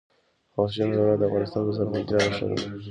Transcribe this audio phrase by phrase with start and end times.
[0.57, 2.55] وحشي حیوانات د افغانستان د زرغونتیا نښه ده.